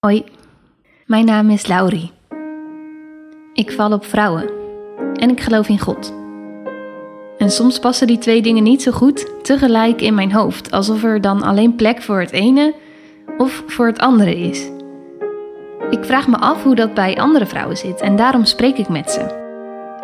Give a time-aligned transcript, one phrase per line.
[0.00, 0.24] Hoi,
[1.06, 2.10] mijn naam is Laurie.
[3.52, 4.50] Ik val op vrouwen
[5.14, 6.14] en ik geloof in God.
[7.38, 11.20] En soms passen die twee dingen niet zo goed tegelijk in mijn hoofd, alsof er
[11.20, 12.74] dan alleen plek voor het ene
[13.38, 14.70] of voor het andere is.
[15.90, 19.10] Ik vraag me af hoe dat bij andere vrouwen zit en daarom spreek ik met
[19.10, 19.46] ze.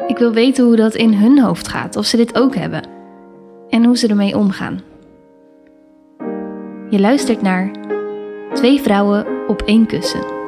[0.06, 2.82] Ik wil weten hoe dat in hun hoofd gaat, of ze dit ook hebben
[3.68, 4.80] en hoe ze ermee omgaan.
[6.90, 7.70] Je luistert naar
[8.54, 10.42] Twee vrouwen op één kussen.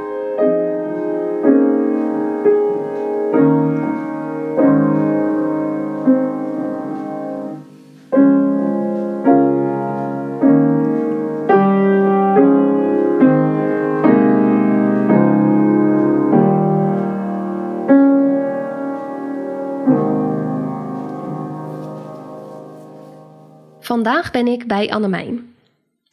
[23.80, 25.54] Vandaag ben ik bij Annemijn.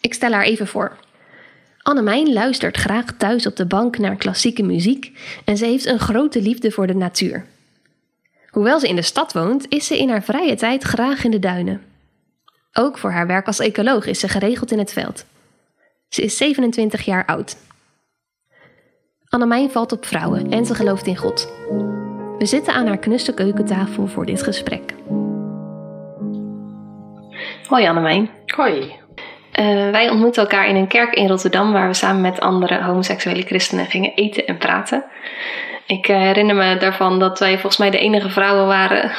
[0.02, 0.98] Ik stel haar even voor.
[1.84, 6.42] Annemijn luistert graag thuis op de bank naar klassieke muziek en ze heeft een grote
[6.42, 7.46] liefde voor de natuur.
[8.50, 11.40] Hoewel ze in de stad woont, is ze in haar vrije tijd graag in de
[11.40, 11.82] duinen.
[12.74, 15.26] Ook voor haar werk als ecoloog is ze geregeld in het veld.
[16.10, 17.58] Ze is 27 jaar oud.
[19.28, 21.54] Annemijn valt op vrouwen en ze gelooft in God.
[22.38, 24.94] We zitten aan haar knusse keukentafel voor dit gesprek.
[27.68, 28.30] Hoi Annemijn.
[28.46, 29.03] Hoi.
[29.60, 33.42] Uh, wij ontmoetten elkaar in een kerk in Rotterdam waar we samen met andere homoseksuele
[33.42, 35.04] christenen gingen eten en praten.
[35.86, 39.02] Ik uh, herinner me daarvan dat wij volgens mij de enige vrouwen waren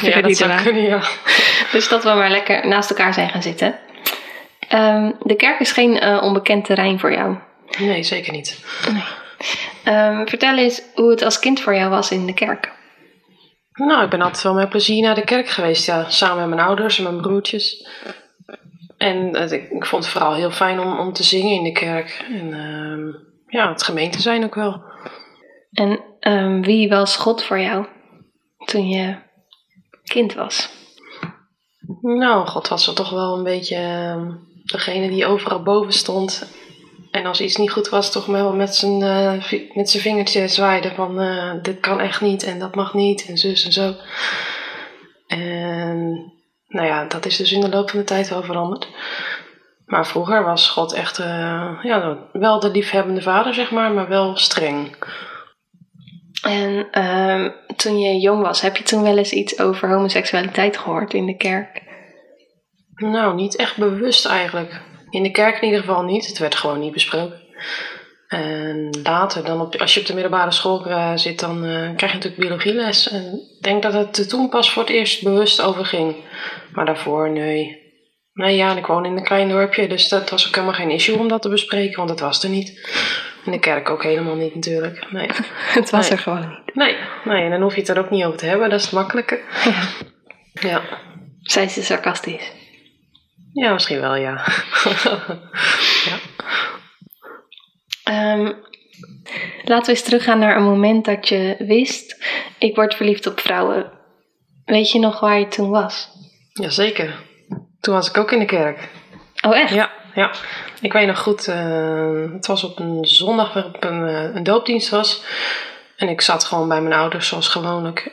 [0.00, 0.64] Ja, dat die zou waren.
[0.64, 1.00] kunnen, ja.
[1.72, 3.78] Dus dat we maar lekker naast elkaar zijn gaan zitten.
[4.68, 7.36] Ehm, de kerk is geen eh, onbekend terrein voor jou.
[7.78, 8.64] Nee, zeker niet.
[9.84, 12.72] Ehm, vertel eens hoe het als kind voor jou was in de kerk.
[13.72, 16.04] Nou, ik ben altijd wel met plezier naar de kerk geweest, ja.
[16.08, 17.88] Samen met mijn ouders en mijn broertjes.
[19.02, 21.72] En eh, ik, ik vond het vooral heel fijn om, om te zingen in de
[21.72, 22.24] kerk.
[22.28, 23.06] En ehm,
[23.46, 24.82] ja, het gemeente zijn ook wel.
[25.72, 27.86] En ehm, wie was God voor jou
[28.64, 29.16] toen je
[30.04, 30.70] kind was?
[32.00, 34.30] Nou, God was er toch wel een beetje ehm,
[34.64, 36.50] degene die overal boven stond.
[37.10, 40.90] En als iets niet goed was, toch wel met zijn, eh, met zijn vingertje zwaaide
[40.94, 43.94] van eh, dit kan echt niet en dat mag niet en zus en zo.
[45.26, 46.32] En
[46.72, 48.88] nou ja, dat is dus in de loop van de tijd wel veranderd.
[49.86, 54.36] Maar vroeger was God echt eh, ja, wel de liefhebbende vader, zeg maar, maar wel
[54.36, 54.96] streng.
[56.42, 61.14] En ehm, toen je jong was, heb je toen wel eens iets over homoseksualiteit gehoord
[61.14, 61.82] in de kerk?
[62.94, 64.80] Nou, niet echt bewust eigenlijk.
[65.10, 66.26] In de kerk in ieder geval niet.
[66.26, 67.40] Het werd gewoon niet besproken.
[68.32, 72.12] En later, dan op, als je op de middelbare school eh, zit, dan eh, krijg
[72.12, 73.08] je natuurlijk biologieles.
[73.08, 73.22] En
[73.58, 76.16] ik denk dat het er toen pas voor het eerst bewust over ging.
[76.72, 77.80] Maar daarvoor, nee.
[78.32, 80.90] Nee, ja, en ik woon in een klein dorpje, dus dat was ook helemaal geen
[80.90, 82.90] issue om dat te bespreken, want dat was er niet.
[83.44, 85.06] In de kerk ook helemaal niet natuurlijk.
[85.10, 85.28] Nee,
[85.78, 86.18] Het was Nee.
[86.18, 86.74] er gewoon niet.
[86.74, 88.84] nee, nee en dan hoef je het er ook niet over te hebben, dat is
[88.84, 89.40] het makkelijke.
[89.64, 90.68] Ja.
[90.68, 90.82] Ja,
[91.42, 92.52] Zij ze sarcastisch.
[93.52, 94.32] ja misschien wel, ja.
[96.08, 96.16] ja.
[98.04, 98.52] Ehm,
[99.64, 102.24] laten we eens teruggaan naar een moment dat je wist:
[102.58, 103.90] ik word verliefd op vrouwen.
[104.64, 106.10] Weet je nog waar je toen was?
[106.52, 107.20] Jazeker.
[107.80, 108.88] Toen was ik ook in de kerk.
[109.46, 109.74] Oh, echt?
[109.74, 110.30] Ja, ja.
[110.80, 114.88] Ik weet nog goed, eh, het was op een zondag waarop een, eh, een doopdienst
[114.88, 115.24] was.
[115.96, 118.12] En ik zat gewoon bij mijn ouders zoals gewoonlijk.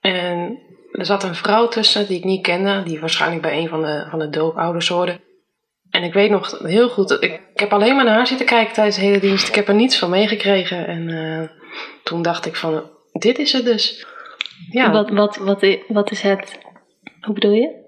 [0.00, 0.58] En
[0.92, 4.06] er zat een vrouw tussen die ik niet kende, die waarschijnlijk bij een van de,
[4.10, 5.20] van de doopouders hoorde.
[5.96, 8.74] En ik weet nog heel goed, ik, ik heb alleen maar naar haar zitten kijken
[8.74, 9.48] tijdens de hele dienst.
[9.48, 10.86] Ik heb er niets van meegekregen.
[10.86, 11.48] En eh,
[12.02, 14.06] toen dacht ik van, dit is het dus.
[14.70, 16.58] Ja, Wat, wat, wat, wat is het?
[17.20, 17.84] Hoe bedoel je?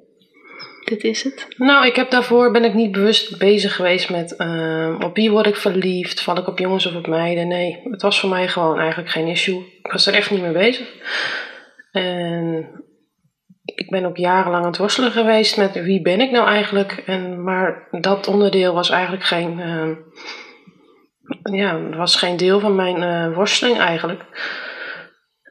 [0.85, 1.47] Dit is het?
[1.57, 5.47] Nou, ik heb daarvoor ben ik niet bewust bezig geweest met ehm, op wie word
[5.47, 7.49] ik verliefd, val ik op jongens of op meiden.
[7.49, 9.65] Nee, het was voor mij gewoon eigenlijk geen issue.
[9.83, 10.87] Ik was er echt niet mee bezig.
[11.93, 12.69] En
[13.75, 17.03] ik ben ook jarenlang aan het worstelen geweest met wie ben ik nou eigenlijk.
[17.07, 19.95] En, maar dat onderdeel was eigenlijk geen, ehm,
[21.55, 24.25] ja, was geen deel van mijn eh, worsteling eigenlijk.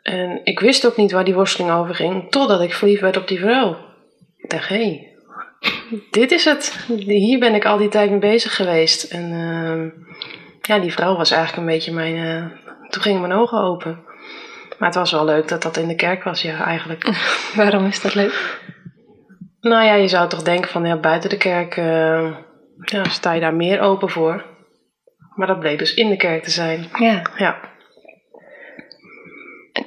[0.02, 3.28] En ik wist ook niet waar die worsteling over ging, totdat ik verliefd werd op
[3.28, 3.78] die vrouw.
[4.38, 5.16] Ik dacht, hé, hey,
[6.12, 6.86] dit is het.
[7.06, 9.12] Hier ben ik al die tijd mee bezig geweest.
[9.12, 9.90] En ehm,
[10.62, 12.16] ja, die vrouw was eigenlijk een beetje mijn.
[12.16, 14.07] eh, toen gingen mijn ogen open.
[14.78, 17.10] Maar het was wel leuk dat dat in de kerk was, ja, eigenlijk.
[17.56, 18.66] Waarom is dat leuk?
[19.62, 22.36] nou ja, je zou toch denken van ja, buiten de kerk eh,
[22.82, 24.46] ja, sta je daar meer open voor.
[25.36, 26.90] Maar dat bleek dus in de kerk te zijn.
[27.00, 27.22] Ja.
[27.38, 27.60] Ja.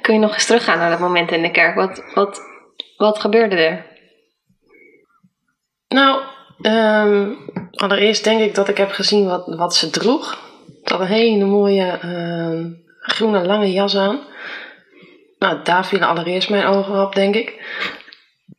[0.01, 1.75] Kun je nog eens teruggaan naar dat moment in de kerk?
[1.75, 2.41] Wat, wat,
[2.97, 3.85] wat gebeurde er?
[5.87, 6.21] Nou,
[6.61, 7.33] ehm,
[7.71, 10.49] allereerst denk ik dat ik heb gezien wat, wat ze droeg.
[10.81, 12.65] Ik had een hele mooie uh,
[12.99, 14.19] groene lange jas aan.
[15.41, 17.77] Nou, daar vielen allereerst mijn ogen op, denk ik.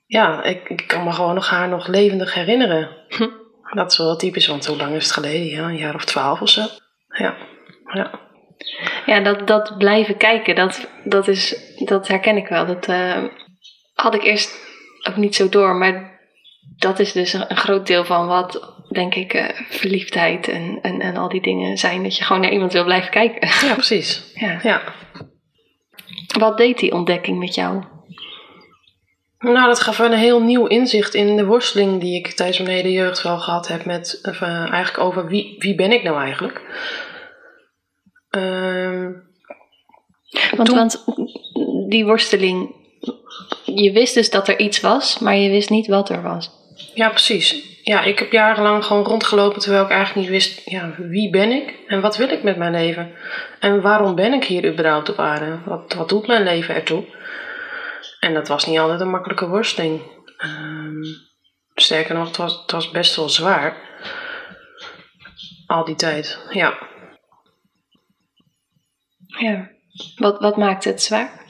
[0.06, 2.88] Ja, ik, ik kan me gewoon nog haar nog levendig herinneren.
[3.08, 3.29] Hm.
[3.75, 5.46] Dat is wel typisch, want hoe lang is het geleden?
[5.46, 6.67] Ja, een jaar of twaalf of zo.
[7.08, 7.37] Ja,
[7.93, 8.20] ja.
[9.06, 12.67] Ja, dat, dat blijven kijken, dat, dat, is, dat herken ik wel.
[12.67, 13.25] Dat uh,
[13.94, 14.58] had ik eerst
[15.08, 16.20] ook niet zo door, maar
[16.76, 21.17] dat is dus een, groot deel van wat, denk ik, uh, verliefdheid en, en, en
[21.17, 22.02] al die dingen zijn.
[22.02, 23.49] Dat je gewoon naar iemand wil blijven kijken.
[23.69, 24.32] Ja, precies.
[24.34, 24.58] ja.
[24.62, 24.82] ja.
[26.38, 27.82] Wat deed die ontdekking met jou?
[29.38, 32.76] Nou, dat gaf wel een heel nieuw inzicht in de worsteling die ik tijdens mijn
[32.76, 34.43] hele jeugd wel gehad heb met uh,
[34.73, 36.62] eigenlijk over wie, wie ben ik nou eigenlijk.
[38.37, 39.08] Uh,
[40.56, 41.05] want, want
[41.88, 42.75] die worsteling,
[43.64, 46.50] je wist dus dat er iets was, maar je wist niet wat er was.
[46.94, 47.71] Ja, precies.
[47.84, 51.79] Ja, ik heb jarenlang gewoon rondgelopen terwijl ik eigenlijk niet wist, ja, wie ben ik
[51.87, 53.14] en wat wil ik met mijn leven?
[53.61, 55.58] En waarom ben ik hier überhaupt op aarde?
[55.64, 57.05] Wat, wat doet mijn leven ertoe?
[58.20, 60.02] En dat was niet altijd een makkelijke worsteling.
[60.44, 61.02] Um,
[61.75, 63.76] sterker nog, het was, het was best wel zwaar.
[65.67, 66.79] Al die tijd, ja.
[69.26, 69.70] Ja.
[70.17, 71.40] Wat, wat maakt het zwaar?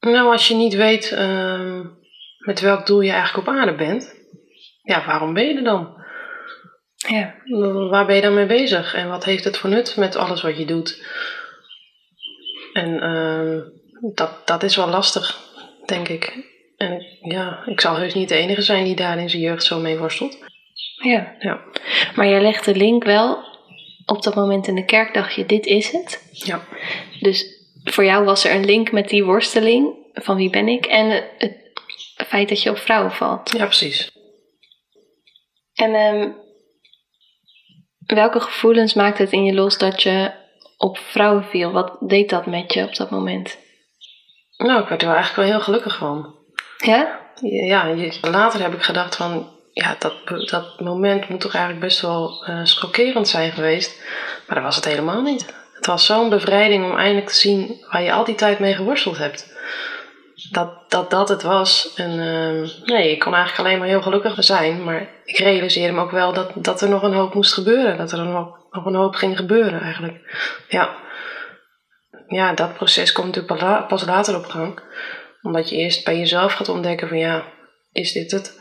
[0.00, 1.80] Nou, als je niet weet uh,
[2.38, 4.20] met welk doel je eigenlijk op aarde bent,
[4.82, 6.00] ja, waarom ben je er dan?
[6.96, 7.34] Ja.
[7.90, 8.94] Waar ben je dan mee bezig?
[8.94, 11.06] En wat heeft het voor nut met alles wat je doet?
[12.72, 13.62] En uh,
[14.14, 15.38] dat, dat is wel lastig,
[15.86, 16.50] denk ik.
[16.76, 19.78] En ja, ik zal heus niet de enige zijn die daar in zijn jeugd zo
[19.78, 20.38] mee worstelt.
[21.02, 21.34] Ja.
[21.38, 21.60] ja.
[22.14, 23.44] Maar jij legt de link wel
[24.06, 26.30] op dat moment in de kerk, dacht je, dit is het.
[26.32, 26.60] Ja.
[27.20, 31.24] Dus voor jou was er een link met die worsteling van wie ben ik en
[31.38, 31.56] het
[32.26, 33.52] feit dat je op vrouwen valt.
[33.56, 34.10] Ja, precies.
[35.82, 36.36] En um,
[38.06, 40.30] welke gevoelens maakt het in je los dat je
[40.76, 41.72] op vrouwen viel?
[41.72, 43.58] Wat deed dat met je op dat moment?
[44.56, 46.34] Nou, ik werd er wel eigenlijk wel heel gelukkig van.
[46.76, 47.20] Ja?
[47.40, 50.14] Ja, later heb ik gedacht van, ja, dat,
[50.50, 54.02] dat moment moet toch eigenlijk best wel uh, schokkerend zijn geweest.
[54.46, 55.54] Maar dat was het helemaal niet.
[55.74, 59.18] Het was zo'n bevrijding om eindelijk te zien waar je al die tijd mee geworsteld
[59.18, 59.52] hebt.
[60.50, 61.92] Dat dat, dat het was.
[61.96, 64.84] En uh, nee, ik kon eigenlijk alleen maar heel gelukkig zijn.
[64.84, 67.96] Maar ik realiseerde me ook wel dat, dat er nog een hoop moest gebeuren.
[67.96, 70.14] Dat er nog, nog een hoop ging gebeuren eigenlijk.
[70.68, 71.00] Ja
[72.34, 74.78] ja, dat proces komt natuurlijk pas later op gang.
[75.42, 77.44] Omdat je eerst bij jezelf gaat ontdekken van ja,
[77.92, 78.60] is dit het?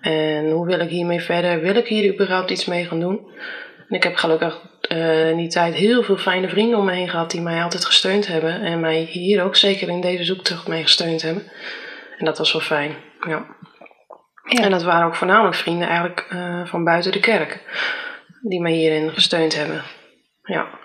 [0.00, 1.60] En hoe wil ik hiermee verder?
[1.60, 3.30] Wil ik hier überhaupt iets mee gaan doen?
[3.90, 4.60] En ik heb gelukkig
[4.92, 7.84] uh, in die tijd heel veel fijne vrienden om me heen gehad die mij altijd
[7.84, 8.60] gesteund hebben.
[8.60, 11.50] En mij hier ook zeker in deze zoektocht mee gesteund hebben.
[12.18, 13.46] En dat was wel fijn, ja.
[14.44, 14.62] ja.
[14.62, 17.62] En dat waren ook voornamelijk vrienden eigenlijk uh, van buiten de kerk.
[18.42, 19.82] Die mij hierin gesteund hebben.
[20.42, 20.78] Ja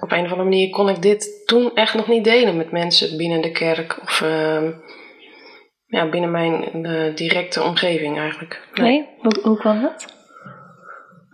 [0.00, 3.16] op een of andere manier kon ik dit toen echt nog niet delen met mensen
[3.16, 4.68] binnen de kerk of uh,
[5.86, 8.68] ja, binnen mijn uh, directe omgeving eigenlijk.
[8.74, 9.08] Nee, nee?
[9.18, 10.17] Hoe, hoe kwam dat?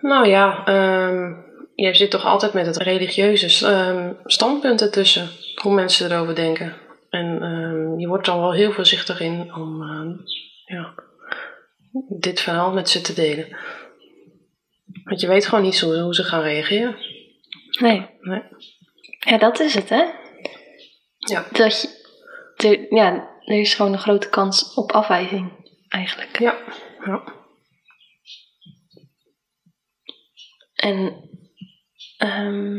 [0.05, 0.69] Nou ja,
[1.09, 5.29] um, je zit toch altijd met het religieuze um, standpunt ertussen,
[5.63, 6.77] hoe mensen erover denken.
[7.11, 9.83] En um, je wordt dan wel heel voorzichtig in om
[10.65, 10.95] ja,
[12.09, 13.57] dit verhaal met ze te delen.
[15.05, 16.97] Want je weet gewoon niet zo, hoe ze gaan reageren.
[17.81, 18.07] Nee.
[18.21, 18.43] nee.
[19.19, 20.05] Ja, dat is het, hè?
[21.19, 21.47] Ja.
[21.53, 21.89] Dat
[22.57, 25.53] je, ja, er is gewoon een grote kans op afwijzing,
[25.89, 26.39] eigenlijk.
[26.39, 26.57] Ja.
[27.05, 27.43] ja.
[30.85, 31.31] En
[32.19, 32.75] um,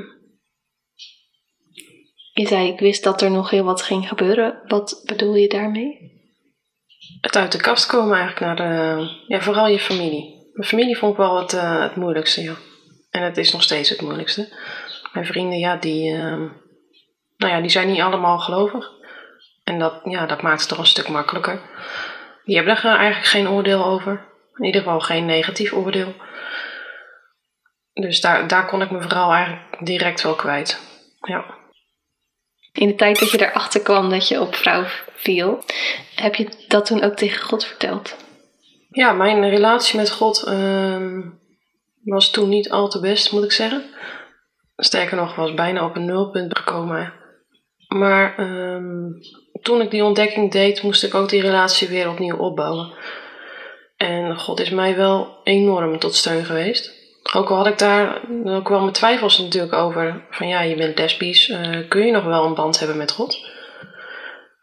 [2.33, 4.62] je zei, ik wist dat er nog heel wat ging gebeuren.
[4.67, 6.13] Wat bedoel je daarmee?
[7.21, 10.50] Het uit de kast komen eigenlijk naar de, ja, vooral je familie.
[10.53, 12.53] Mijn familie vond ik wel het, uh, het moeilijkste, ja.
[13.09, 14.55] En het is nog steeds het moeilijkste.
[15.13, 16.19] Mijn vrienden, ja, die, uh,
[17.38, 18.91] nou ja, die zijn niet allemaal gelovig.
[19.63, 21.62] En dat, ja, dat maakt het toch een stuk makkelijker.
[22.43, 24.25] Die hebben er eigenlijk geen oordeel over.
[24.55, 26.13] In ieder geval geen negatief oordeel.
[28.01, 30.79] Dus daar, daar kon ik me vooral eigenlijk direct wel kwijt.
[31.21, 31.45] Ja.
[32.71, 34.83] In de tijd dat je erachter kwam dat je op vrouw
[35.13, 35.63] viel,
[36.15, 38.15] heb je dat toen ook tegen God verteld?
[38.89, 41.19] Ja, mijn relatie met God uh,
[42.03, 43.83] was toen niet al te best, moet ik zeggen.
[44.75, 47.13] Sterker nog, was bijna op een nulpunt gekomen.
[47.87, 49.19] Maar um,
[49.61, 52.93] toen ik die ontdekking deed, moest ik ook die relatie weer opnieuw opbouwen.
[53.97, 56.94] En God is mij wel enorm tot steun geweest.
[57.34, 60.25] Ook al had ik daar ook wel mijn twijfels natuurlijk over.
[60.29, 63.50] Van ja, je bent lesbisch, uh, kun je nog wel een band hebben met God?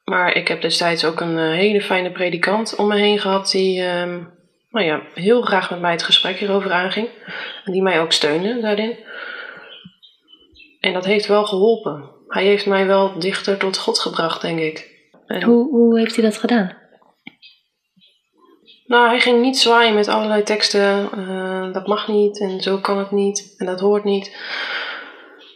[0.04, 3.82] Maar ik heb destijds ook een uh, hele fijne predikant om me heen gehad die,
[3.82, 4.30] um,
[4.70, 7.08] nou ja, heel graag met mij het gesprek hierover aanging.
[7.64, 8.96] En die mij ook steunde daarin.
[10.80, 12.10] En dat heeft wel geholpen.
[12.28, 14.90] Hij heeft mij wel dichter tot God gebracht, denk ik.
[15.26, 16.81] En, Hoe, hoe heeft hij dat gedaan?
[18.92, 21.10] Nou, hij ging niet zwaaien met allerlei teksten.
[21.12, 24.36] eh, dat mag niet en zo kan het niet en dat hoort niet.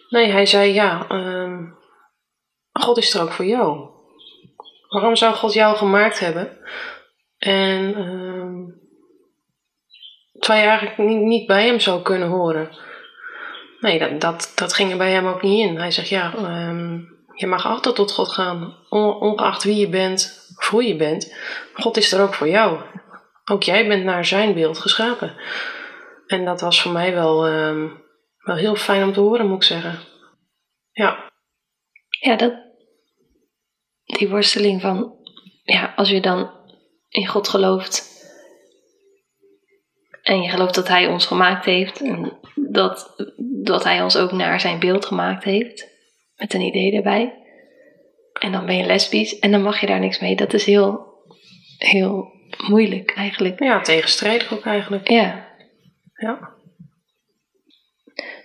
[0.09, 1.65] Nee, hij zei ja, ehm,
[2.73, 3.89] God is er ook voor jou.
[4.89, 6.59] Waarom zou God jou gemaakt hebben?
[7.39, 8.65] En ehm
[10.39, 12.71] terwijl je eigenlijk niet, niet bij hem zou kunnen horen.
[13.81, 15.77] Nee, dat, dat, dat ging er bij hem ook niet in.
[15.79, 16.99] Hij zegt ja, ehm,
[17.35, 21.35] je mag altijd tot God gaan, on- ongeacht wie je bent of hoe je bent.
[21.75, 22.81] God is er ook voor jou.
[23.51, 25.37] Ook jij bent naar zijn beeld geschapen.
[26.27, 27.89] En dat was voor mij wel, ehm,
[28.39, 29.99] wel heel fijn om te horen, moet ik zeggen.
[30.93, 31.31] Ja,
[32.21, 32.55] Ja, dat,
[34.05, 35.15] die worsteling van,
[35.63, 36.51] ja, als je dan
[37.09, 38.15] in God gelooft
[40.23, 43.15] en je gelooft dat Hij ons gemaakt heeft en dat,
[43.65, 45.89] dat Hij ons ook naar zijn beeld gemaakt heeft,
[46.37, 47.43] met een idee erbij.
[48.33, 50.37] En dan ben je lesbisch en dan mag je daar niks mee.
[50.37, 51.07] Dat is heel,
[51.79, 52.36] heel
[52.67, 53.63] moeilijk eigenlijk.
[53.63, 55.09] ja tegenstrijdig ook eigenlijk.
[55.11, 55.49] Ja.
[56.15, 56.55] Ja.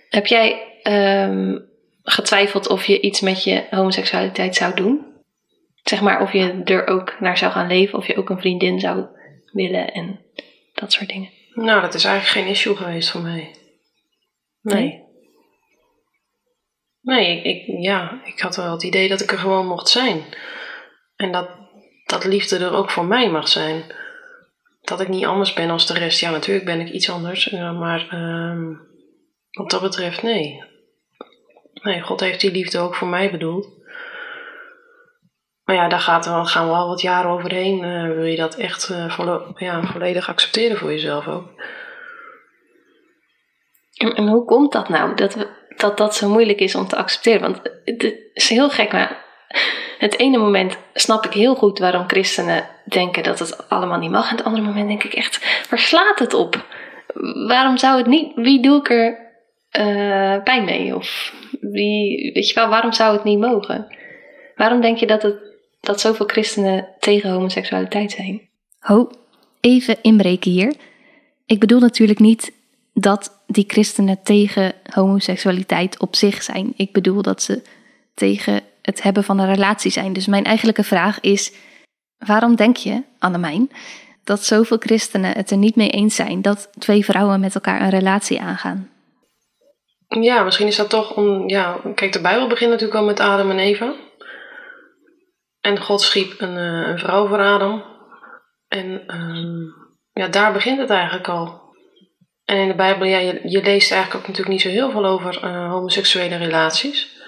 [0.08, 1.58] Heb jij ehm,
[2.02, 5.06] getwijfeld of je iets met je homoseksualiteit zou doen?
[5.82, 8.80] Zeg maar of je er ook naar zou gaan leven, of je ook een vriendin
[8.80, 9.06] zou
[9.52, 10.20] willen en
[10.74, 11.30] dat soort dingen.
[11.54, 13.54] Nou, dat is eigenlijk geen issue geweest voor mij.
[14.60, 15.02] Nee.
[17.00, 20.24] Nee, ik, ik, ja, ik had wel het idee dat ik er gewoon mocht zijn.
[21.16, 21.48] En dat,
[22.12, 23.84] dat liefde er ook voor mij mag zijn.
[24.80, 26.20] Dat ik niet anders ben als de rest.
[26.20, 27.44] Ja, natuurlijk ben ik iets anders.
[27.44, 28.74] ja, Maar ehm,
[29.50, 30.64] wat dat betreft, nee.
[31.72, 33.68] Nee, God heeft die liefde ook voor mij bedoeld.
[35.64, 37.84] Maar ja, daar gaat gaan wel wat jaren overheen.
[37.84, 39.18] eh, wil je dat echt eh,
[39.56, 41.48] ja, volledig accepteren voor jezelf ook?
[43.94, 46.96] En, en hoe komt dat nou, dat, we, dat dat zo moeilijk is om te
[46.96, 47.40] accepteren?
[47.40, 49.24] Want het is heel gek, maar
[50.02, 54.30] het ene moment snap ik heel goed waarom christenen denken dat het allemaal niet mag.
[54.30, 56.66] En het andere moment denk ik echt, waar slaat het op?
[57.46, 59.18] Waarom zou het niet, wie doe ik er
[59.70, 60.96] eh, pijn mee?
[60.96, 63.96] Of wie, weet je wel, waarom zou het niet mogen?
[64.56, 65.36] Waarom denk je dat, het,
[65.80, 68.48] dat zoveel christenen tegen homoseksualiteit zijn?
[68.78, 69.10] Ho,
[69.60, 70.74] even inbreken hier.
[71.46, 72.52] Ik bedoel natuurlijk niet
[72.94, 76.72] dat die christenen tegen homoseksualiteit op zich zijn.
[76.76, 77.62] Ik bedoel dat ze
[78.14, 80.12] tegen het hebben van een relatie zijn.
[80.12, 81.52] Dus mijn eigenlijke vraag is:
[82.18, 83.70] waarom denk je, Annemijn,
[84.24, 87.90] dat zoveel christenen het er niet mee eens zijn dat twee vrouwen met elkaar een
[87.90, 88.90] relatie aangaan?
[90.08, 91.48] Ja, misschien is dat toch om.
[91.48, 93.94] Ja, kijk, de Bijbel begint natuurlijk al met Adam en Eva.
[95.60, 97.84] En God schiep een, eh, een vrouw voor Adam.
[98.68, 99.60] En ehm,
[100.12, 101.60] ja, daar begint het eigenlijk al.
[102.44, 105.42] En in de Bijbel, ja, je, leest eigenlijk ook natuurlijk niet zo heel veel over
[105.42, 107.21] eh, homoseksuele relaties.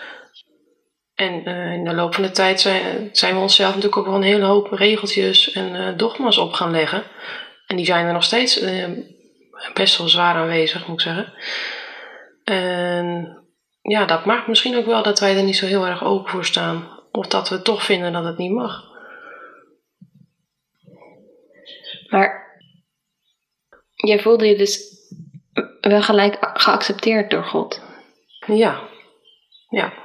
[1.14, 4.14] En eh, in de loop van de tijd zijn, zijn we onszelf natuurlijk ook wel
[4.14, 7.02] een hele hoop regeltjes en eh, dogma's op gaan leggen.
[7.66, 8.88] En die zijn er nog steeds eh,
[9.74, 11.32] best wel zwaar aanwezig, moet ik zeggen.
[12.44, 13.38] En
[13.82, 16.44] ja, dat maakt misschien ook wel dat wij er niet zo heel erg open voor
[16.44, 17.02] staan.
[17.12, 18.92] Of dat we toch vinden dat het niet mag.
[22.08, 22.58] Maar
[23.94, 24.92] jij voelde je dus
[25.80, 27.82] wel gelijk geaccepteerd door God,
[28.46, 28.88] Ja.
[29.68, 30.03] Ja.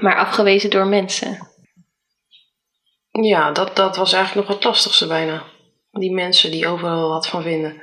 [0.00, 1.48] Maar afgewezen door mensen.
[3.10, 5.42] Ja, dat, dat was eigenlijk nog het lastigste bijna.
[5.90, 7.82] Die mensen die overal wat van vinden.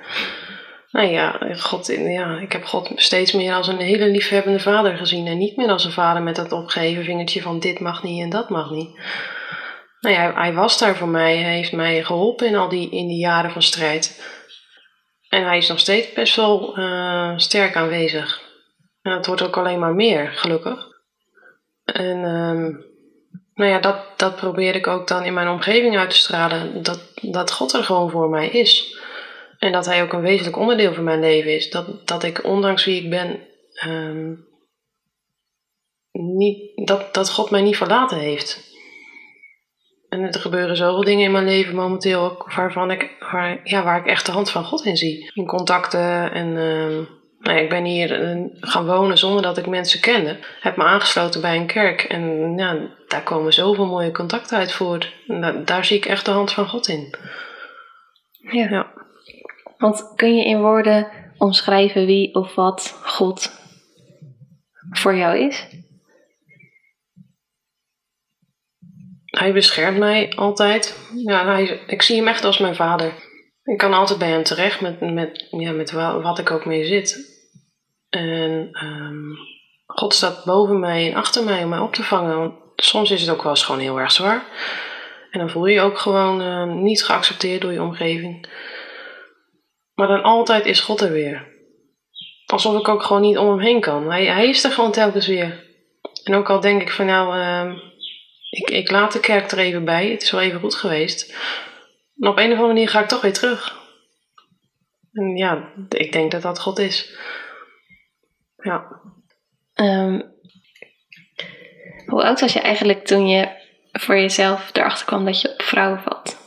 [0.91, 5.27] Nou ja, God, ja, ik heb God steeds meer als een hele liefhebbende vader gezien.
[5.27, 8.29] En niet meer als een vader met dat opgeheven vingertje van dit mag niet en
[8.29, 8.99] dat mag niet.
[9.99, 11.37] Nou ja, hij, was daar voor mij.
[11.37, 14.23] Hij heeft mij geholpen in al die, in die jaren van strijd.
[15.29, 18.41] En hij is nog steeds best wel eh, sterk aanwezig.
[19.01, 20.96] En het wordt ook alleen maar meer, gelukkig.
[21.93, 22.61] En ehm,
[23.53, 26.83] nou ja, dat, dat probeer ik ook dan in mijn omgeving uit te stralen.
[26.83, 28.99] Dat, dat God er gewoon voor mij is.
[29.59, 31.69] En dat Hij ook een wezenlijk onderdeel van mijn leven is.
[31.69, 33.39] Dat, dat ik, ondanks wie ik ben,
[33.73, 34.33] ehm,
[36.11, 38.75] niet, dat, dat God mij niet verlaten heeft.
[40.09, 43.99] En er gebeuren zoveel dingen in mijn leven momenteel ook waarvan ik, waar, ja, waar
[43.99, 45.31] ik echt de hand van God in zie.
[45.33, 47.03] In contacten en ehm,
[47.47, 50.39] nou ik ben hier eh, gaan wonen zonder dat ik mensen kende.
[50.59, 55.13] Heb me aangesloten bij een kerk en ja, daar komen zoveel mooie contacten uit voort.
[55.65, 57.15] Daar zie ik echt de hand van God in.
[58.51, 58.69] Ja.
[58.69, 58.91] Ja.
[59.77, 63.51] Want kun je in woorden omschrijven wie of wat God
[64.89, 65.67] voor jou is?
[69.25, 71.09] Hij beschermt mij altijd.
[71.25, 73.13] Ja, hij, ik zie hem echt als mijn vader.
[73.63, 76.85] Ik kan altijd bij hem terecht met, met, ja, met wa- wat ik ook mee
[76.85, 77.35] zit.
[78.09, 79.33] En ehm,
[79.85, 82.55] God staat boven mij en achter mij om mij op te vangen.
[82.75, 84.45] Soms is het ook wel eens gewoon heel erg zwaar.
[85.31, 88.49] En dan voel je je ook gewoon eh, niet geaccepteerd door je omgeving.
[89.93, 91.55] Maar dan altijd is God er weer.
[92.45, 94.11] Alsof ik ook gewoon niet om hem heen kan.
[94.11, 95.65] Hij, hij is er gewoon telkens weer.
[96.23, 97.77] En ook al denk ik van nou, ehm,
[98.49, 100.09] ik, ik laat de kerk er even bij.
[100.09, 101.35] Het is wel even goed geweest.
[102.15, 103.75] Maar op een of andere manier ga ik toch weer terug.
[105.11, 107.17] En ja, ik denk dat dat God is.
[108.63, 109.01] Ja.
[109.73, 110.21] Ehm,
[112.05, 113.49] hoe oud was je eigenlijk toen je
[113.91, 116.37] voor jezelf erachter kwam dat je op vrouwen valt?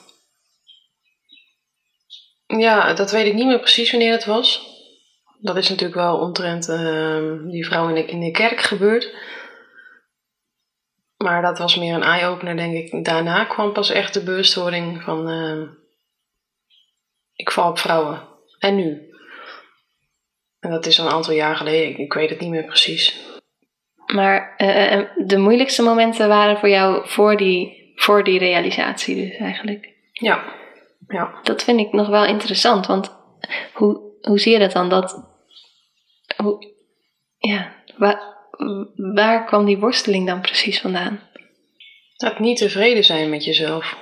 [2.46, 4.68] Ja, dat weet ik niet meer precies wanneer het was.
[5.40, 9.14] Dat is natuurlijk wel omtrent ehm, die vrouw in de, in de kerk gebeurd.
[11.16, 13.04] Maar dat was meer een eye-opener, denk ik.
[13.04, 15.28] Daarna kwam pas echt de bewustwording van...
[15.28, 15.66] ehm,
[17.34, 18.28] ik val op vrouwen.
[18.58, 19.09] En nu?
[20.60, 21.98] En dat is al een aantal jaar geleden.
[21.98, 23.20] Ik, weet het niet meer precies.
[24.06, 29.36] Maar eh, eh, de moeilijkste momenten waren voor jou voor die, voor die realisatie dus
[29.36, 29.88] eigenlijk.
[30.12, 30.44] Ja.
[31.08, 31.40] Ja.
[31.42, 33.16] Dat vind ik nog wel interessant, want
[33.72, 34.88] hoe, hoe zie je dat dan?
[34.88, 35.24] Dat,
[36.36, 36.74] hoe,
[37.38, 38.20] ja, waar,
[38.96, 41.28] waar kwam die worsteling dan precies vandaan?
[42.16, 43.96] Dat niet tevreden zijn met jezelf.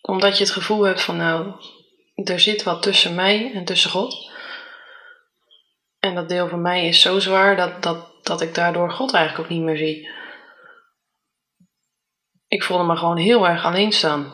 [0.00, 1.52] Omdat je het gevoel hebt van nou,
[2.14, 4.32] er zit wat tussen mij en tussen God.
[6.04, 9.44] En dat deel van mij is zo zwaar dat, dat, dat ik daardoor God eigenlijk
[9.44, 10.08] ook niet meer zie.
[12.46, 14.32] Ik voelde me gewoon heel erg alleen staan.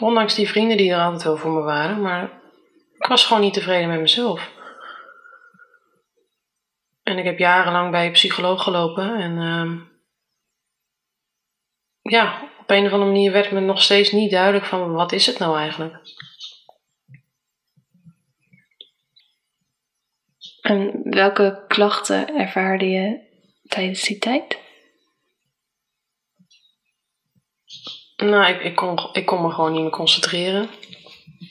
[0.00, 2.42] Ondanks die vrienden die er altijd wel voor me waren, maar
[2.98, 4.50] ik was gewoon niet tevreden met mezelf.
[7.02, 9.78] En ik heb jarenlang bij een psycholoog gelopen en ehm,
[12.00, 15.26] ja, op een of andere manier werd me nog steeds niet duidelijk van wat is
[15.26, 15.98] het nou eigenlijk.
[20.60, 23.20] En welke klachten ervaarde je
[23.68, 24.58] tijdens die tijd?
[28.16, 30.68] Nou, ik, ik, kon, ik kon me gewoon niet meer concentreren.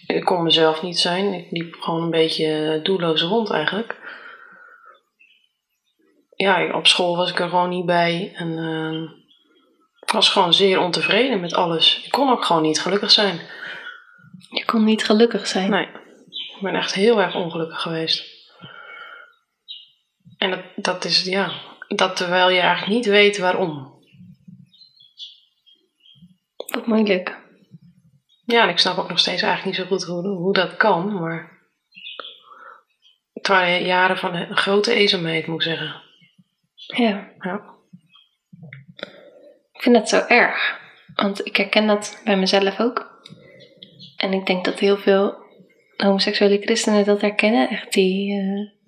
[0.08, 1.34] Ik kon mezelf niet zijn.
[1.34, 3.98] Ik liep gewoon een beetje doelloos rond eigenlijk.
[6.36, 8.32] Ja, op school was ik er gewoon niet bij.
[8.36, 9.04] En ehm,
[10.00, 12.04] ik was gewoon zeer ontevreden met alles.
[12.06, 13.40] Ik kon ook gewoon niet gelukkig zijn.
[14.50, 15.70] Je kon niet gelukkig zijn.
[15.70, 15.88] Nee,
[16.56, 18.39] ik ben echt heel erg ongelukkig geweest.
[20.40, 21.52] En dat, dat is, ja,
[21.88, 23.98] dat terwijl je eigenlijk niet weet waarom.
[26.68, 27.38] Wat moeilijk.
[28.46, 31.14] Ja, en ik snap ook nog steeds eigenlijk niet zo goed hoe, hoe dat kan,
[31.14, 31.60] maar
[33.34, 36.02] het waren jaren van een grote eenzaamheid, moet ik zeggen.
[36.76, 37.76] Ja, Ja.
[39.72, 40.80] ik vind dat zo erg.
[41.16, 43.22] Want ik herken dat bij mezelf ook.
[44.18, 45.36] En ik denk dat heel veel
[45.98, 47.70] homoseksuele christenen dat herkennen.
[47.70, 48.79] Echt die eh,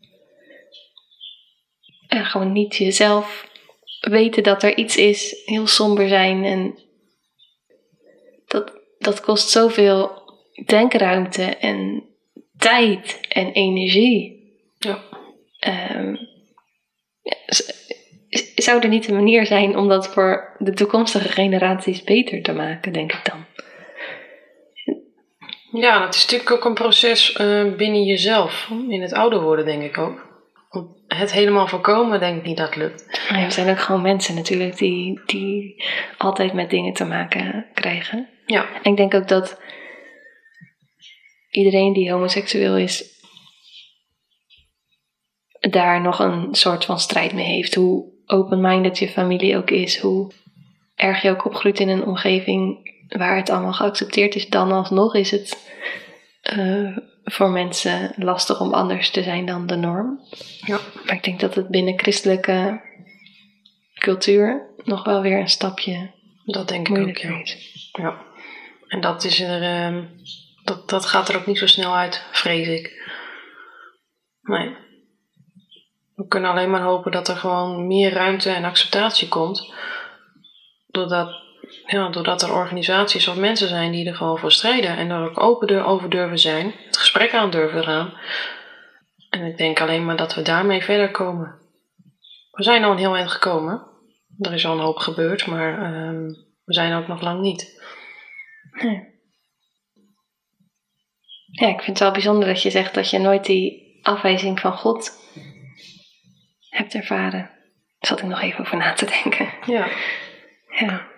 [2.16, 3.50] ja, gewoon niet jezelf
[4.00, 6.44] weten dat er iets is, heel somber zijn.
[6.44, 6.80] En
[8.48, 10.12] dat, dat kost zoveel
[10.66, 12.04] denkruimte en
[12.58, 14.40] tijd en energie.
[14.78, 15.04] Ja.
[15.60, 16.16] Ehm,
[18.56, 22.94] zou er niet een manier zijn om dat voor de toekomstige generaties beter te maken,
[22.94, 23.46] denk ik dan?
[25.82, 29.66] ja, en het is natuurlijk ook een proces eh, binnen jezelf, in het ouder worden,
[29.66, 30.31] denk ik ook.
[31.08, 33.22] Het helemaal voorkomen, denk ik niet dat lukt.
[33.30, 35.84] Ja, er zijn ook gewoon mensen natuurlijk die, die
[36.18, 38.30] altijd met dingen te maken krijgen.
[38.46, 39.62] Ja, En ik denk ook dat
[41.50, 43.20] iedereen die homoseksueel is,
[45.60, 47.76] daar nog een soort van strijd mee heeft.
[47.76, 50.32] Hoe open-minded je familie ook is, hoe
[50.96, 55.32] erg je ook opgroeit in een omgeving waar het allemaal geaccepteerd is, dan alsnog is
[55.32, 55.72] het
[56.42, 60.20] eh, voor mensen lastig om anders te zijn dan de norm.
[60.66, 62.82] ja, Maar ik denk dat het binnen christelijke
[63.94, 67.40] cultuur nog wel weer een stapje dat denk ik ook, ja.
[67.40, 67.90] is.
[67.92, 68.26] ja.
[68.88, 70.04] En dat, is er, ehm,
[70.64, 73.12] dat, dat gaat er ook niet zo snel uit, vrees ik.
[74.42, 74.76] Nee.
[76.16, 79.74] We kunnen alleen maar hopen dat er gewoon meer ruimte en acceptatie komt.
[80.88, 81.36] Doordat,
[81.92, 84.98] ja, doordat er organisaties of mensen zijn die er gewoon voor strijden.
[84.98, 86.74] En er ook open over durven zijn.
[86.86, 88.14] Het gesprek aan durven gaan.
[89.30, 91.60] En ik denk alleen maar dat we daarmee verder komen.
[92.52, 93.88] We zijn al een heel eind gekomen.
[94.40, 96.26] Er is al een hoop gebeurd, maar ehm,
[96.66, 97.82] we zijn ook nog lang niet.
[101.52, 104.74] Ja, ik vind het wel bijzonder dat je zegt dat je nooit die afwijzing van
[104.74, 105.12] God
[106.70, 107.50] hebt ervaren.
[108.00, 109.50] Daar zat ik nog even over na te denken.
[109.66, 109.88] Ja.
[110.80, 111.11] Ja.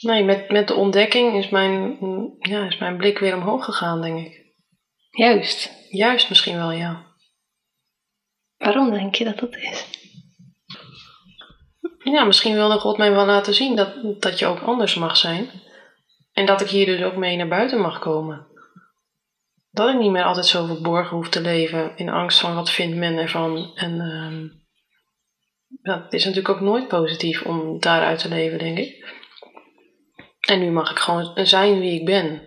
[0.00, 1.96] Nee, met, met de ontdekking is mijn,
[2.38, 4.54] ja, is mijn blik weer omhoog gegaan, denk ik.
[5.10, 5.88] Juist.
[5.88, 7.06] Juist misschien wel, ja.
[8.56, 9.86] Waarom denk je dat dat is?
[12.02, 15.50] Ja, misschien wilde God mij wel laten zien dat, dat je ook anders mag zijn.
[16.32, 18.46] En dat ik hier dus ook mee naar buiten mag komen.
[19.70, 22.96] Dat ik niet meer altijd zo verborgen hoef te leven in angst van wat vindt
[22.96, 23.72] men ervan.
[23.74, 24.48] En ehm,
[25.82, 29.19] ja, het is natuurlijk ook nooit positief om daaruit te leven, denk ik.
[30.40, 32.42] En nu mag ik gewoon zijn wie ik ben.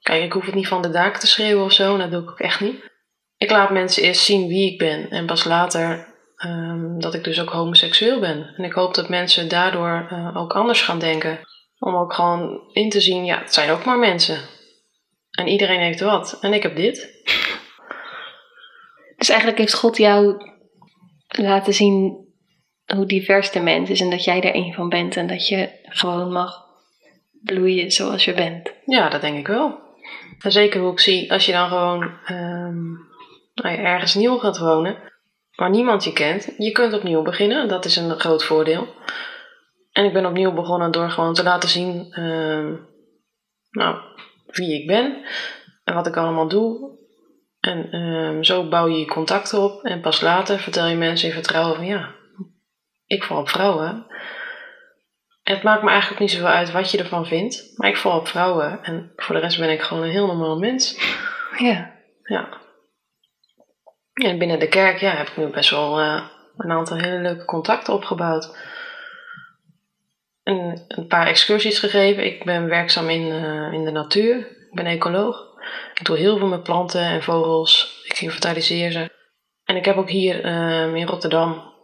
[0.00, 2.30] Kijk, ik hoef het niet van de daken te schreeuwen of zo, dat doe ik
[2.30, 2.88] ook echt niet.
[3.36, 7.40] Ik laat mensen eerst zien wie ik ben en pas later ehm, dat ik dus
[7.40, 8.54] ook homoseksueel ben.
[8.56, 11.38] En ik hoop dat mensen daardoor uh, ook anders gaan denken.
[11.78, 14.38] Om ook gewoon in te zien, ja, het zijn ook maar mensen.
[15.30, 16.38] En iedereen heeft wat.
[16.40, 17.22] En ik heb dit.
[19.16, 20.36] Dus eigenlijk heeft God jou
[21.28, 22.28] laten zien
[22.94, 25.70] hoe divers de mens is en dat jij er een van bent en dat je
[25.82, 26.69] gewoon mag
[27.42, 28.72] bloeien zoals je bent.
[28.84, 29.78] Ja, dat denk ik wel.
[30.38, 33.08] En zeker hoe ik zie, als je dan gewoon um,
[33.54, 34.96] nou ergens nieuw gaat wonen,
[35.54, 37.68] waar niemand je kent, je kunt opnieuw beginnen.
[37.68, 38.88] Dat is een groot voordeel.
[39.92, 42.88] En ik ben opnieuw begonnen door gewoon te laten zien um,
[43.70, 43.96] nou,
[44.46, 45.24] wie ik ben
[45.84, 46.98] en wat ik allemaal doe.
[47.60, 49.84] En um, zo bouw je je contacten op.
[49.84, 52.14] En pas later vertel je mensen in vertrouwen van ja,
[53.06, 54.06] ik val op vrouwen.
[55.50, 57.72] Het maakt me eigenlijk niet zoveel uit wat je ervan vindt.
[57.76, 58.82] Maar ik val op vrouwen.
[58.82, 60.98] En voor de rest ben ik gewoon een heel normaal mens.
[61.58, 61.92] Ja.
[62.22, 62.48] Ja.
[64.12, 66.22] En binnen de kerk ja, heb ik nu best wel uh,
[66.56, 68.56] een aantal hele leuke contacten opgebouwd.
[70.42, 72.24] En een paar excursies gegeven.
[72.24, 74.36] Ik ben werkzaam in, uh, in de natuur.
[74.38, 75.46] Ik ben ecoloog.
[75.94, 78.02] Ik doe heel veel met planten en vogels.
[78.04, 79.10] Ik inventariseer ze.
[79.64, 81.74] En ik heb ook hier um, in Rotterdam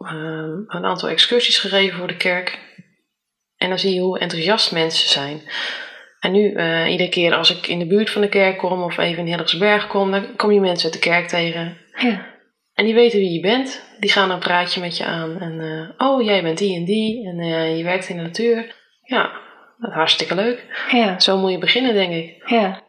[0.67, 2.65] een aantal excursies gegeven voor de kerk.
[3.57, 5.41] En dan zie je hoe enthousiast mensen zijn.
[6.19, 8.97] En nu, uh, iedere keer als ik in de buurt van de kerk kom of
[8.97, 11.77] even in Hillegersberg kom, dan kom je mensen uit de kerk tegen.
[11.97, 12.35] Ja.
[12.73, 13.95] En die weten wie je bent.
[13.99, 15.39] Die gaan een praatje met je aan.
[15.39, 17.27] En, uh, oh, jij bent die en die.
[17.27, 18.75] En uh, je werkt in de natuur.
[19.01, 19.31] Ja,
[19.77, 20.87] dat is hartstikke leuk.
[20.91, 21.19] Ja.
[21.19, 22.49] Zo moet je beginnen, denk ik.
[22.49, 22.83] Ja.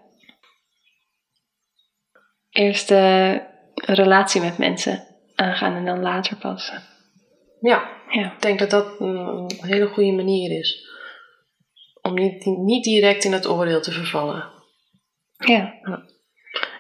[2.50, 3.42] Eerst een
[3.74, 5.04] relatie met mensen
[5.34, 6.72] aangaan en dan later pas.
[7.60, 8.32] Ja, Ja.
[8.32, 10.86] ik denk dat dat een hele goede manier is.
[12.02, 14.50] Om niet, niet direct in het oordeel te vervallen.
[15.36, 15.74] Ja.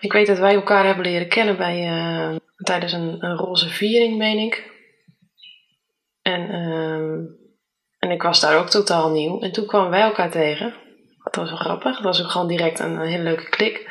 [0.00, 4.16] Ik weet dat wij elkaar hebben leren kennen bij, uh, tijdens een, een roze viering,
[4.16, 4.72] meen ik.
[6.22, 7.30] En, uh,
[7.98, 9.40] en ik was daar ook totaal nieuw.
[9.40, 10.74] En toen kwamen wij elkaar tegen.
[11.22, 11.94] Dat was wel grappig.
[11.94, 13.90] Dat was ook gewoon direct een, een hele leuke klik.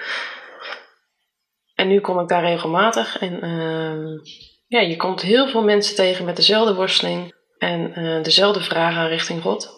[1.76, 3.20] En nu kom ik daar regelmatig.
[3.20, 4.20] En uh,
[4.68, 7.36] ja, je komt heel veel mensen tegen met dezelfde worsteling.
[7.58, 9.76] En uh, dezelfde vragen richting God.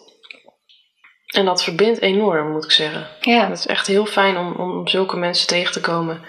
[1.26, 3.06] En dat verbindt enorm, moet ik zeggen.
[3.20, 3.48] Ja.
[3.48, 6.20] Het is echt heel fijn om, om zulke mensen tegen te komen.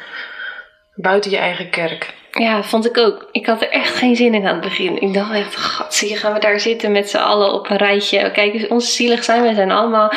[0.95, 2.13] Buiten je eigen kerk.
[2.31, 3.29] Ja, vond ik ook.
[3.31, 5.01] Ik had er echt geen zin in aan het begin.
[5.01, 7.77] Ik dacht echt, god, zie je, gaan we daar zitten met z'n allen op een
[7.77, 8.31] rijtje.
[8.31, 9.41] Kijk eens, ons zielig zijn.
[9.41, 10.11] We zijn allemaal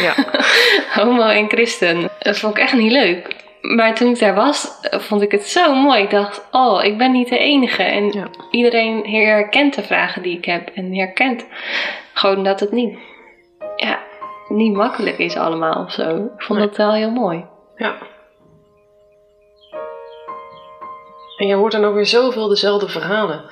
[0.00, 0.14] Ja.
[1.02, 2.10] homo en christen.
[2.18, 3.44] Dat vond ik echt niet leuk.
[3.60, 6.02] Maar toen ik daar was, vond ik het zo mooi.
[6.02, 7.82] Ik dacht, oh, ik ben niet de enige.
[7.82, 8.26] En Ja.
[8.50, 10.68] iedereen herkent de vragen die ik heb.
[10.74, 11.46] En herkent
[12.12, 12.98] gewoon dat het niet,
[13.76, 13.98] ja,
[14.48, 16.16] niet makkelijk is allemaal of zo.
[16.16, 16.68] Ik vond Nee.
[16.68, 17.44] dat wel heel mooi.
[17.76, 17.94] Ja.
[21.36, 23.44] En je hoort dan ook weer zoveel dezelfde verhalen.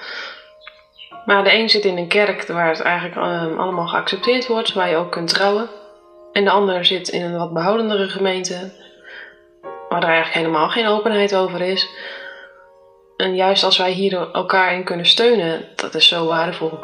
[1.24, 4.90] Maar de een zit in een kerk waar het eigenlijk ehm, allemaal geaccepteerd wordt, waar
[4.90, 5.68] je ook kunt trouwen.
[6.32, 8.72] En de ander zit in een wat behoudendere gemeente,
[9.94, 11.88] waar er eigenlijk helemaal geen openheid over is.
[13.16, 16.78] En juist als wij hier elkaar in kunnen steunen, dat is zo waardevol.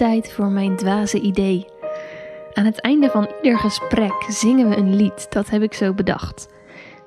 [0.00, 1.66] Tijd voor mijn dwaze idee.
[2.52, 6.48] Aan het einde van ieder gesprek zingen we een lied, dat heb ik zo bedacht.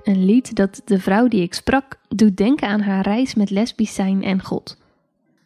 [0.03, 3.93] Een lied dat de vrouw die ik sprak doet denken aan haar reis met lesbisch
[3.93, 4.77] zijn en God.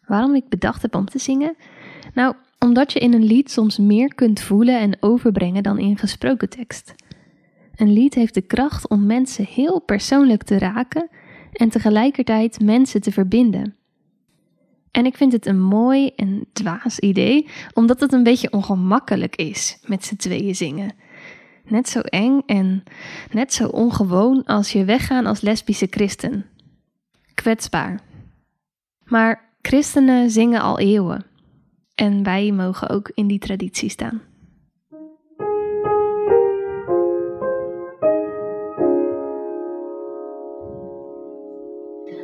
[0.06, 1.56] Waarom ik bedacht heb om te zingen?
[2.14, 6.48] Nou, omdat je in een lied soms meer kunt voelen en overbrengen dan in gesproken
[6.48, 6.94] tekst.
[7.76, 11.08] Een lied heeft de kracht om mensen heel persoonlijk te raken
[11.52, 13.76] en tegelijkertijd mensen te verbinden.
[14.90, 19.78] En ik vind het een mooi en dwaas idee, omdat het een beetje ongemakkelijk is
[19.86, 20.94] met z'n tweeën zingen.
[21.64, 22.82] Net zo eng en
[23.30, 26.46] net zo ongewoon als je weggaan als lesbische christen.
[27.34, 28.00] Kwetsbaar.
[29.04, 31.26] Maar christenen zingen al eeuwen.
[31.94, 34.22] En wij mogen ook in die traditie staan.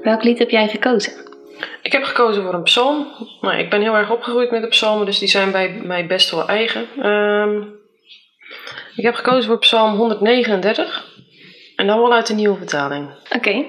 [0.02, 1.33] Welk lied heb jij gekozen?
[1.82, 3.06] Ik heb gekozen voor een psalm.
[3.40, 6.30] Nou, ik ben heel erg opgegroeid met de psalmen, dus die zijn bij mij best
[6.30, 6.86] wel eigen.
[7.02, 7.62] Ehm,
[8.96, 11.12] ik heb gekozen voor psalm 139.
[11.76, 13.10] En dan wel uit de nieuwe vertaling.
[13.36, 13.64] Oké,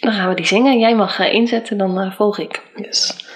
[0.00, 0.78] dan gaan we die zingen.
[0.78, 2.62] Jij mag uh, inzetten, dan uh, volg ik.
[2.76, 3.26] Yes.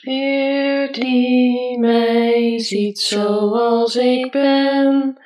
[0.00, 5.18] Heer die mij ziet zoals ik ben,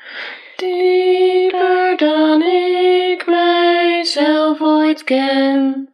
[0.57, 5.94] dieper dan ik mijzelf ooit ken.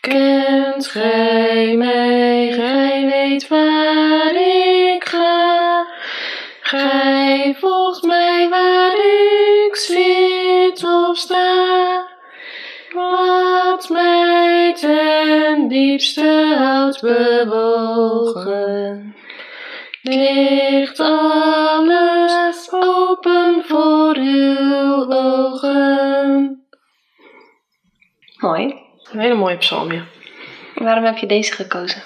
[0.00, 4.34] Kent gij mij, gij weet waar
[4.94, 5.86] ik ga.
[6.60, 8.92] Gij volgt mij waar
[9.66, 12.06] ik zit of sta.
[12.94, 18.66] Wat mij ten diepste houdt bewogen,
[20.02, 26.62] ligt alles open voor uw ogen.
[28.40, 28.77] Mooi.
[29.18, 30.04] Een hele mooie psalm, ja.
[30.74, 32.02] Waarom heb je deze gekozen?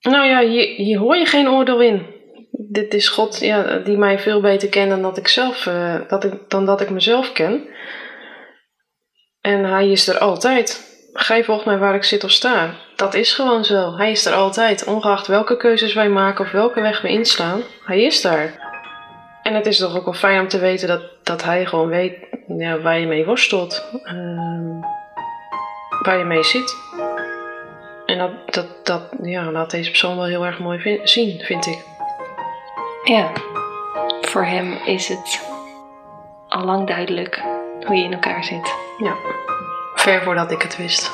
[0.00, 2.06] Nou ja, hier, hier hoor je geen oordeel in.
[2.50, 6.24] Dit is God ja, die mij veel beter kent dan dat ik, zelf, uh, dat
[6.24, 7.68] ik, dan dat ik mezelf ken.
[9.40, 10.98] En hij is er altijd.
[11.12, 12.74] Gij volgt mij waar ik zit of sta.
[12.96, 13.96] Dat is gewoon zo.
[13.96, 14.84] Hij is er altijd.
[14.84, 17.62] Ongeacht welke keuzes wij maken of welke weg we inslaan.
[17.84, 18.68] Hij is daar.
[19.42, 22.16] En het is toch ook wel fijn om te weten dat, dat hij gewoon weet
[22.46, 23.90] ja, waar je mee worstelt.
[24.04, 24.98] Uh,
[26.02, 26.76] waar je mee zit.
[28.06, 31.66] En dat, dat, dat ja, laat deze persoon wel heel erg mooi vind, zien, vind
[31.66, 31.78] ik.
[33.04, 33.30] Ja,
[34.20, 35.40] voor hem is het
[36.48, 37.42] al lang duidelijk
[37.86, 38.74] hoe je in elkaar zit.
[38.98, 39.14] Ja,
[39.94, 41.12] ver voordat ik het wist.